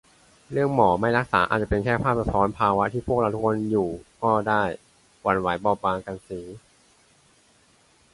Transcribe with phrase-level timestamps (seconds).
[0.51, 3.89] เรื่องหมอไม่รักษาอาจจะเป็นแค่ภาพสะท้อนภาวะที่พวกเราทุกคนเป็นอยู่
[4.23, 4.63] ก็ได้-
[5.21, 6.39] หวั่นไหวบอบบางกับสี